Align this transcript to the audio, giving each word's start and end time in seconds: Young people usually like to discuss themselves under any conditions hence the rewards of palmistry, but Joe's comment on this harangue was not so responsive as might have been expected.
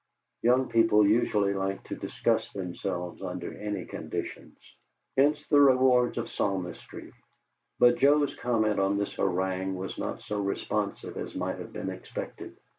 Young 0.41 0.67
people 0.67 1.05
usually 1.05 1.53
like 1.53 1.83
to 1.83 1.95
discuss 1.95 2.51
themselves 2.53 3.21
under 3.21 3.53
any 3.55 3.85
conditions 3.85 4.57
hence 5.15 5.45
the 5.51 5.61
rewards 5.61 6.17
of 6.17 6.25
palmistry, 6.25 7.13
but 7.77 7.97
Joe's 7.99 8.33
comment 8.33 8.79
on 8.79 8.97
this 8.97 9.13
harangue 9.13 9.75
was 9.75 9.99
not 9.99 10.23
so 10.23 10.39
responsive 10.41 11.17
as 11.17 11.35
might 11.35 11.59
have 11.59 11.71
been 11.71 11.91
expected. 11.91 12.57